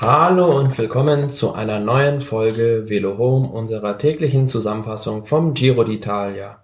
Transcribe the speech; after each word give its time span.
Hallo 0.00 0.56
und 0.56 0.78
willkommen 0.78 1.28
zu 1.30 1.54
einer 1.54 1.80
neuen 1.80 2.20
Folge 2.20 2.84
Velo 2.86 3.18
Home 3.18 3.48
unserer 3.48 3.98
täglichen 3.98 4.46
Zusammenfassung 4.46 5.26
vom 5.26 5.54
Giro 5.54 5.82
d'Italia. 5.82 6.58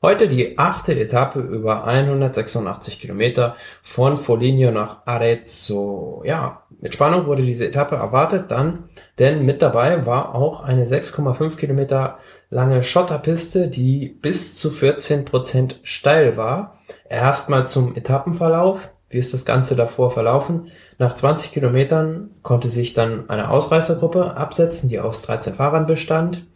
Heute 0.00 0.26
die 0.26 0.56
achte 0.56 0.98
Etappe 0.98 1.40
über 1.40 1.84
186 1.84 2.98
Kilometer 2.98 3.56
von 3.82 4.16
Foligno 4.16 4.70
nach 4.70 5.02
Arezzo. 5.04 6.22
Ja, 6.24 6.62
mit 6.80 6.94
Spannung 6.94 7.26
wurde 7.26 7.42
diese 7.42 7.66
Etappe 7.66 7.96
erwartet 7.96 8.50
dann, 8.50 8.88
denn 9.18 9.44
mit 9.44 9.60
dabei 9.60 10.06
war 10.06 10.34
auch 10.34 10.62
eine 10.62 10.86
6,5 10.86 11.56
Kilometer 11.56 12.16
lange 12.48 12.82
Schotterpiste, 12.82 13.68
die 13.68 14.06
bis 14.08 14.54
zu 14.56 14.70
14 14.70 15.26
Prozent 15.26 15.80
steil 15.82 16.38
war. 16.38 16.78
Erstmal 17.10 17.66
zum 17.66 17.94
Etappenverlauf. 17.96 18.88
Wie 19.12 19.18
ist 19.18 19.34
das 19.34 19.44
Ganze 19.44 19.76
davor 19.76 20.10
verlaufen? 20.10 20.70
Nach 20.98 21.14
20 21.14 21.52
Kilometern 21.52 22.30
konnte 22.42 22.68
sich 22.68 22.94
dann 22.94 23.28
eine 23.28 23.50
Ausreißergruppe 23.50 24.36
absetzen, 24.36 24.88
die 24.88 25.00
aus 25.00 25.20
13 25.20 25.54
Fahrern 25.54 25.86
bestand. 25.86 26.46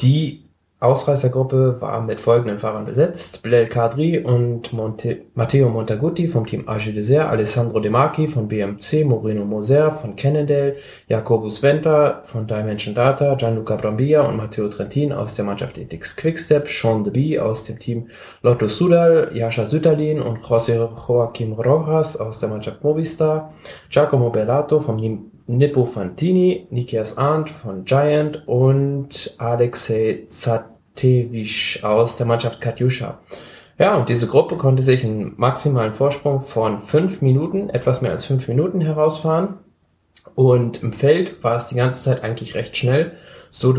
Die 0.00 0.49
Ausreißergruppe 0.80 1.76
war 1.80 2.00
mit 2.00 2.20
folgenden 2.20 2.58
Fahrern 2.58 2.86
besetzt. 2.86 3.42
Bilal 3.42 3.66
Kadri 3.66 4.18
und 4.18 4.72
Monte 4.72 5.26
Matteo 5.34 5.68
Montaguti 5.68 6.26
vom 6.26 6.46
Team 6.46 6.66
AG 6.66 6.94
Desert, 6.94 7.28
Alessandro 7.28 7.80
De 7.80 7.90
Marchi 7.90 8.26
von 8.28 8.48
BMC, 8.48 9.04
Moreno 9.04 9.44
Moser 9.44 9.92
von 9.92 10.16
Cannondale, 10.16 10.76
Jacobus 11.06 11.62
Venter 11.62 12.22
von 12.24 12.46
Dimension 12.46 12.94
Data, 12.94 13.34
Gianluca 13.34 13.76
Brambilla 13.76 14.22
und 14.22 14.38
Matteo 14.38 14.68
Trentin 14.68 15.12
aus 15.12 15.34
der 15.34 15.44
Mannschaft 15.44 15.76
Ethics 15.76 16.16
Quickstep, 16.16 16.66
Sean 16.66 17.04
Deby 17.04 17.38
aus 17.38 17.64
dem 17.64 17.78
Team 17.78 18.08
Lotto 18.40 18.66
Sudal, 18.68 19.32
Jascha 19.34 19.66
Sütterlin 19.66 20.22
und 20.22 20.38
José 20.38 20.76
Joaquim 20.78 21.52
Rojas 21.52 22.16
aus 22.16 22.38
der 22.38 22.48
Mannschaft 22.48 22.82
Movistar, 22.82 23.52
Giacomo 23.90 24.30
Bellato 24.30 24.80
vom 24.80 24.98
Nippo 25.56 25.84
Fantini, 25.84 26.68
Nikias 26.70 27.18
Arndt 27.18 27.50
von 27.50 27.84
Giant 27.84 28.46
und 28.46 29.34
Alexei 29.38 30.26
Zatevic 30.28 31.80
aus 31.82 32.16
der 32.16 32.26
Mannschaft 32.26 32.60
Katjuscha. 32.60 33.18
Ja, 33.76 33.96
und 33.96 34.08
diese 34.08 34.28
Gruppe 34.28 34.56
konnte 34.56 34.84
sich 34.84 35.04
einen 35.04 35.34
maximalen 35.36 35.92
Vorsprung 35.92 36.42
von 36.42 36.82
fünf 36.82 37.20
Minuten, 37.20 37.68
etwas 37.70 38.00
mehr 38.00 38.12
als 38.12 38.26
fünf 38.26 38.46
Minuten 38.46 38.80
herausfahren. 38.80 39.54
Und 40.36 40.84
im 40.84 40.92
Feld 40.92 41.42
war 41.42 41.56
es 41.56 41.66
die 41.66 41.74
ganze 41.74 42.00
Zeit 42.00 42.22
eigentlich 42.22 42.54
recht 42.54 42.76
schnell, 42.76 43.16
so 43.50 43.74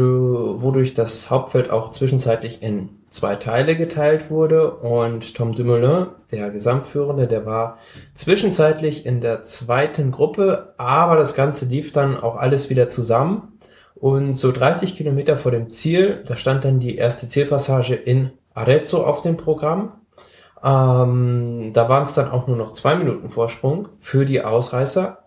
wodurch 0.62 0.94
das 0.94 1.32
Hauptfeld 1.32 1.70
auch 1.70 1.92
zwischenzeitlich 1.92 2.62
in 2.62 2.90
zwei 3.12 3.36
Teile 3.36 3.76
geteilt 3.76 4.32
wurde 4.32 4.72
und 4.72 5.36
Tom 5.36 5.54
Dumoulin, 5.54 6.08
der 6.32 6.50
Gesamtführende, 6.50 7.28
der 7.28 7.46
war 7.46 7.78
zwischenzeitlich 8.16 9.06
in 9.06 9.22
der 9.22 9.44
zweiten 9.44 10.12
Gruppe, 10.12 10.74
aber 10.78 11.18
das 11.18 11.36
Ganze 11.36 11.66
lief 11.66 11.92
dann 11.92 12.18
auch 12.18 12.38
alles 12.38 12.70
wieder 12.70 12.90
zusammen 12.90 13.60
und 13.96 14.36
so 14.36 14.52
30 14.52 14.96
Kilometer 14.96 15.38
vor 15.38 15.52
dem 15.52 15.72
Ziel, 15.72 16.24
da 16.26 16.36
stand 16.36 16.66
dann 16.66 16.80
die 16.80 16.96
erste 16.96 17.30
Zielpassage 17.30 17.94
in 17.94 18.32
Arezzo 18.54 19.04
auf 19.06 19.22
dem 19.22 19.38
Programm. 19.38 19.94
Ähm, 20.64 21.72
da 21.74 21.90
waren 21.90 22.04
es 22.04 22.14
dann 22.14 22.32
auch 22.32 22.48
nur 22.48 22.58
noch 22.58 22.74
zwei 22.74 22.96
Minuten 22.96 23.30
Vorsprung 23.30 23.90
für 24.00 24.26
die 24.26 24.42
Ausreißer. 24.42 25.20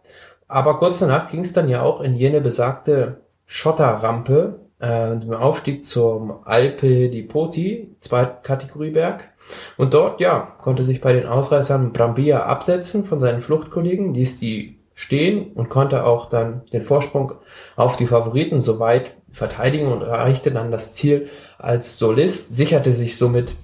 Aber 0.49 0.79
kurz 0.79 0.99
danach 0.99 1.31
ging 1.31 1.41
es 1.41 1.53
dann 1.53 1.69
ja 1.69 1.83
auch 1.83 2.01
in 2.01 2.15
jene 2.15 2.41
besagte 2.41 3.21
Schotterrampe, 3.47 4.61
äh, 4.85 5.17
dem 5.17 5.33
Aufstieg 5.33 5.87
zum 5.87 6.35
Alpe 6.45 7.09
di 7.09 7.23
Poti, 7.23 7.89
Zweitkategorieberg. 8.01 9.31
Und 9.77 9.95
dort, 9.95 10.21
ja, 10.21 10.55
konnte 10.61 10.85
sich 10.85 11.01
bei 11.01 11.13
den 11.13 11.27
Ausreißern 11.27 11.93
Brambilla 11.93 12.45
absetzen 12.45 13.05
von 13.05 13.21
seinen 13.21 13.43
Fluchtkollegen, 13.43 14.15
ließ 14.15 14.39
die 14.39 14.79
stehen 14.95 15.53
und 15.55 15.71
konnte 15.71 16.05
auch 16.05 16.29
dann 16.29 16.63
den 16.73 16.83
Vorsprung 16.83 17.33
auf 17.77 17.97
die 17.97 18.07
Favoriten 18.07 18.63
soweit 18.63 19.13
verteidigen 19.33 19.91
und 19.91 20.03
erreichte 20.03 20.53
dann 20.53 20.71
das 20.71 20.93
Ziel 20.93 21.29
als 21.59 21.99
Solist, 21.99 22.55
sicherte 22.55 22.93
sich 22.93 23.17
somit 23.17 23.57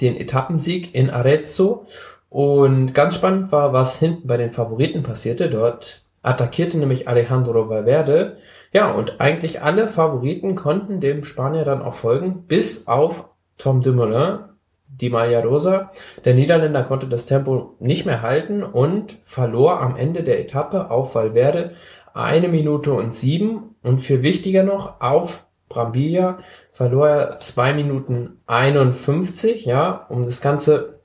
den 0.00 0.16
Etappensieg 0.16 0.94
in 0.94 1.10
Arezzo. 1.10 1.86
Und 2.28 2.94
ganz 2.94 3.14
spannend 3.14 3.50
war, 3.50 3.72
was 3.72 3.98
hinten 3.98 4.28
bei 4.28 4.36
den 4.36 4.52
Favoriten 4.52 5.02
passierte. 5.02 5.48
Dort 5.48 6.02
attackierte 6.26 6.78
nämlich 6.78 7.08
Alejandro 7.08 7.68
Valverde, 7.68 8.38
ja, 8.72 8.90
und 8.90 9.20
eigentlich 9.20 9.62
alle 9.62 9.88
Favoriten 9.88 10.54
konnten 10.54 11.00
dem 11.00 11.24
Spanier 11.24 11.64
dann 11.64 11.82
auch 11.82 11.94
folgen, 11.94 12.44
bis 12.46 12.86
auf 12.88 13.28
Tom 13.58 13.80
Dumoulin, 13.80 14.40
die 14.88 15.10
Maglia 15.10 15.40
Rosa. 15.40 15.92
Der 16.24 16.34
Niederländer 16.34 16.82
konnte 16.84 17.06
das 17.06 17.26
Tempo 17.26 17.76
nicht 17.78 18.06
mehr 18.06 18.22
halten 18.22 18.62
und 18.62 19.18
verlor 19.24 19.80
am 19.80 19.96
Ende 19.96 20.22
der 20.22 20.40
Etappe 20.40 20.90
auf 20.90 21.14
Valverde 21.14 21.74
eine 22.12 22.48
Minute 22.48 22.92
und 22.92 23.14
sieben 23.14 23.76
und 23.82 24.00
viel 24.00 24.22
wichtiger 24.22 24.62
noch 24.62 25.00
auf 25.00 25.44
Brambilla 25.68 26.38
verlor 26.72 27.08
er 27.08 27.38
zwei 27.38 27.72
Minuten 27.72 28.40
51, 28.46 29.64
ja, 29.64 30.06
um 30.08 30.24
das 30.24 30.40
Ganze 30.40 30.95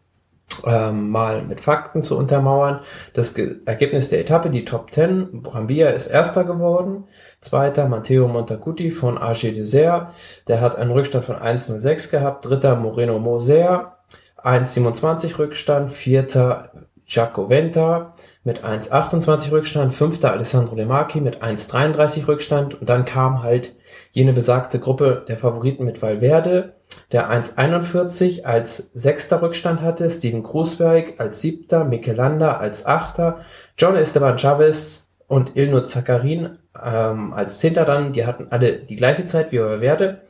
ähm, 0.66 1.10
mal 1.10 1.44
mit 1.44 1.62
Fakten 1.62 2.04
zu 2.04 2.18
untermauern. 2.18 2.82
Das 3.14 3.34
Ge 3.34 3.58
Ergebnis 3.66 4.10
der 4.10 4.22
Etappe, 4.22 4.50
die 4.50 4.66
Top 4.66 4.94
10. 4.94 5.42
Brambilla 5.42 5.90
ist 5.90 6.08
Erster 6.08 6.44
geworden. 6.44 7.06
Zweiter 7.42 7.88
Matteo 7.88 8.28
Montacuti 8.28 8.92
von 8.92 9.18
AG 9.18 9.42
Desert. 9.42 10.14
Der 10.48 10.62
hat 10.62 10.76
einen 10.76 10.92
Rückstand 10.92 11.26
von 11.26 11.36
1,06 11.36 12.12
gehabt. 12.12 12.46
Dritter 12.46 12.76
Moreno 12.76 13.20
Moser. 13.20 13.98
1,27 14.44 15.38
Rückstand. 15.38 15.92
Vierter 15.92 16.72
Jaco 17.12 17.50
Venta 17.50 18.16
mit 18.44 18.64
1,28 18.64 19.52
Rückstand. 19.52 19.94
Fünfter 19.94 20.32
Alessandro 20.32 20.76
De 20.76 20.86
Marchi 20.86 21.22
mit 21.22 21.44
1,33 21.44 22.28
Rückstand. 22.28 22.80
Und 22.80 22.90
dann 22.90 23.06
kam 23.06 23.44
halt 23.44 23.76
jene 24.12 24.34
besagte 24.34 24.80
Gruppe 24.80 25.26
der 25.28 25.38
Favoriten 25.38 25.86
mit 25.86 26.02
Valverde 26.02 26.74
der 27.12 27.30
1,41 27.32 28.44
als 28.44 28.92
sechster 28.94 29.42
Rückstand 29.42 29.82
hatte, 29.82 30.10
Steven 30.10 30.44
Krusberg 30.44 31.16
als 31.20 31.42
siebter, 31.42 31.84
Mikelanda 31.84 32.58
als 32.58 32.86
achter, 32.86 33.40
John 33.78 33.96
Esteban 33.96 34.38
Chavez 34.38 35.10
und 35.28 35.56
Ilno 35.56 35.82
Zakarin 35.82 36.58
ähm, 36.82 37.34
als 37.34 37.60
zehnter 37.60 37.86
dann, 37.86 38.14
die 38.14 38.26
hatten 38.26 38.48
alle 38.50 38.80
die 38.80 38.96
gleiche 38.96 39.26
Zeit 39.26 39.52
wie 39.52 39.60
Werde. 39.60 40.22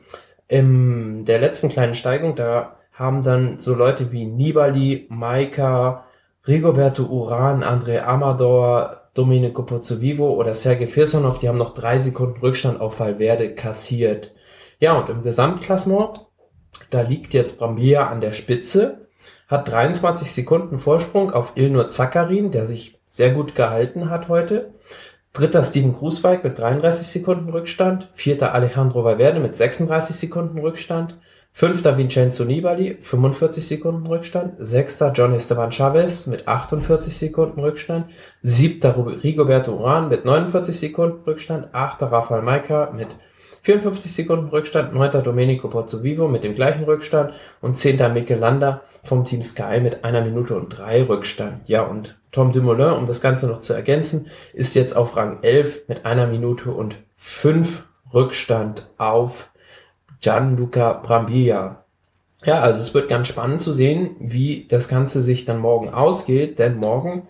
In 0.48 1.24
der 1.24 1.38
letzten 1.38 1.68
kleinen 1.68 1.94
Steigung, 1.94 2.36
da 2.36 2.76
haben 2.92 3.22
dann 3.22 3.58
so 3.58 3.74
Leute 3.74 4.12
wie 4.12 4.26
Nibali, 4.26 5.06
Maika, 5.08 6.04
Rigoberto 6.46 7.04
Uran, 7.04 7.62
André 7.62 8.00
Amador, 8.00 9.02
Domenico 9.14 9.62
Pozzovivo 9.64 10.32
oder 10.34 10.54
Sergei 10.54 10.86
Firsonov, 10.86 11.38
die 11.38 11.48
haben 11.48 11.58
noch 11.58 11.74
drei 11.74 11.98
Sekunden 11.98 12.40
Rückstand 12.40 12.80
auf 12.80 12.98
Valverde 12.98 13.54
kassiert. 13.54 14.32
Ja, 14.78 14.94
und 14.94 15.08
im 15.08 15.22
Gesamtklassement 15.22 16.26
da 16.90 17.02
liegt 17.02 17.34
jetzt 17.34 17.58
Brambilla 17.58 18.08
an 18.08 18.20
der 18.20 18.32
Spitze, 18.32 19.06
hat 19.48 19.70
23 19.70 20.32
Sekunden 20.32 20.78
Vorsprung 20.78 21.30
auf 21.30 21.52
Ilnur 21.56 21.88
Zakarin, 21.88 22.50
der 22.50 22.66
sich 22.66 22.98
sehr 23.10 23.30
gut 23.30 23.54
gehalten 23.54 24.10
hat 24.10 24.28
heute. 24.28 24.74
Dritter 25.32 25.64
Steven 25.64 25.94
Grußweig 25.94 26.44
mit 26.44 26.58
33 26.58 27.06
Sekunden 27.06 27.50
Rückstand. 27.50 28.08
Vierter 28.14 28.54
Alejandro 28.54 29.04
Valverde 29.04 29.40
mit 29.40 29.56
36 29.56 30.16
Sekunden 30.16 30.58
Rückstand. 30.58 31.18
Fünfter 31.54 31.98
Vincenzo 31.98 32.44
Nibali, 32.44 32.96
45 33.00 33.66
Sekunden 33.66 34.06
Rückstand. 34.06 34.54
Sechster 34.58 35.12
John 35.12 35.34
Esteban 35.34 35.70
Chavez 35.70 36.26
mit 36.26 36.48
48 36.48 37.14
Sekunden 37.16 37.60
Rückstand. 37.60 38.06
Siebter 38.40 38.96
Rigoberto 38.96 39.72
Uran 39.72 40.08
mit 40.08 40.24
49 40.24 40.78
Sekunden 40.78 41.22
Rückstand. 41.24 41.68
Achter 41.72 42.10
Rafael 42.10 42.42
Maika 42.42 42.90
mit 42.96 43.08
54 43.62 44.12
Sekunden 44.12 44.48
Rückstand, 44.48 44.92
9. 44.92 45.22
Domenico 45.22 45.68
Pozzovivo 45.68 46.26
mit 46.26 46.42
dem 46.42 46.56
gleichen 46.56 46.82
Rückstand 46.84 47.32
und 47.60 47.76
10. 47.76 48.12
Mikel 48.12 48.38
Landa 48.38 48.82
vom 49.04 49.24
Team 49.24 49.42
Sky 49.42 49.78
mit 49.80 50.04
einer 50.04 50.22
Minute 50.22 50.56
und 50.56 50.70
drei 50.70 51.04
Rückstand. 51.04 51.68
Ja, 51.68 51.82
und 51.82 52.18
Tom 52.32 52.52
Dumoulin, 52.52 52.94
um 52.94 53.06
das 53.06 53.20
Ganze 53.20 53.46
noch 53.46 53.60
zu 53.60 53.72
ergänzen, 53.72 54.26
ist 54.52 54.74
jetzt 54.74 54.96
auf 54.96 55.16
Rang 55.16 55.42
11 55.42 55.82
mit 55.86 56.06
einer 56.06 56.26
Minute 56.26 56.72
und 56.72 56.96
fünf 57.16 57.84
Rückstand 58.12 58.88
auf 58.98 59.48
Gianluca 60.22 60.94
Brambilla. 60.94 61.84
Ja, 62.44 62.60
also 62.60 62.80
es 62.80 62.94
wird 62.94 63.08
ganz 63.08 63.28
spannend 63.28 63.60
zu 63.60 63.72
sehen, 63.72 64.16
wie 64.18 64.66
das 64.68 64.88
Ganze 64.88 65.22
sich 65.22 65.44
dann 65.44 65.58
morgen 65.58 65.90
ausgeht, 65.90 66.58
denn 66.58 66.76
morgen, 66.76 67.28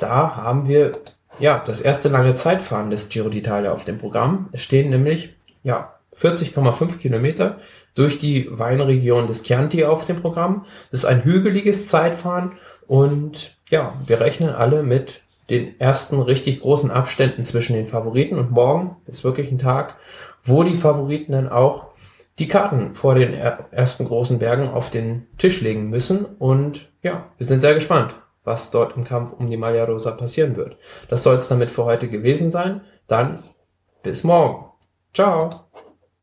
da 0.00 0.36
haben 0.36 0.68
wir 0.68 0.92
ja 1.38 1.62
das 1.66 1.80
erste 1.80 2.08
lange 2.08 2.34
Zeitfahren 2.34 2.90
des 2.90 3.08
Giro 3.08 3.28
d'Italia 3.28 3.70
auf 3.70 3.84
dem 3.84 3.98
Programm. 3.98 4.48
Es 4.52 4.62
stehen 4.62 4.90
nämlich 4.90 5.34
ja, 5.62 5.94
40,5 6.16 6.98
Kilometer 6.98 7.58
durch 7.94 8.18
die 8.18 8.48
Weinregion 8.50 9.26
des 9.26 9.42
Chianti 9.42 9.84
auf 9.84 10.04
dem 10.04 10.20
Programm. 10.20 10.64
Das 10.90 11.00
ist 11.00 11.06
ein 11.06 11.24
hügeliges 11.24 11.88
Zeitfahren 11.88 12.52
und 12.86 13.56
ja, 13.68 13.94
wir 14.06 14.20
rechnen 14.20 14.50
alle 14.50 14.82
mit 14.82 15.22
den 15.50 15.78
ersten 15.80 16.20
richtig 16.20 16.60
großen 16.60 16.90
Abständen 16.90 17.44
zwischen 17.44 17.74
den 17.74 17.88
Favoriten 17.88 18.38
und 18.38 18.50
morgen 18.50 18.96
ist 19.06 19.24
wirklich 19.24 19.50
ein 19.50 19.58
Tag, 19.58 19.96
wo 20.44 20.62
die 20.62 20.76
Favoriten 20.76 21.32
dann 21.32 21.48
auch 21.48 21.86
die 22.38 22.48
Karten 22.48 22.94
vor 22.94 23.14
den 23.14 23.32
ersten 23.34 24.04
großen 24.04 24.38
Bergen 24.38 24.68
auf 24.68 24.90
den 24.90 25.26
Tisch 25.38 25.60
legen 25.60 25.88
müssen 25.88 26.24
und 26.24 26.90
ja, 27.02 27.24
wir 27.38 27.46
sind 27.46 27.60
sehr 27.60 27.74
gespannt. 27.74 28.14
was 28.46 28.70
dort 28.70 28.96
im 28.96 29.04
Kampf 29.04 29.32
um 29.32 29.50
die 29.50 29.56
Maglia 29.56 29.84
Rosa 29.84 30.12
passieren 30.12 30.56
wird. 30.56 30.76
Das 31.08 31.24
soll 31.24 31.36
es 31.36 31.48
damit 31.48 31.68
für 31.68 31.84
heute 31.84 32.08
gewesen 32.08 32.50
sein. 32.50 32.80
Dann 33.08 33.42
bis 34.02 34.22
morgen. 34.22 34.66
Ciao. 35.12 35.65